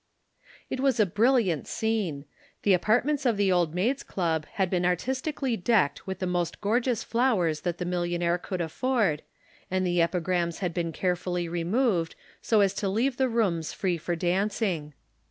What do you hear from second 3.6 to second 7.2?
Maids' Club had been artistically decked with the most gorgeous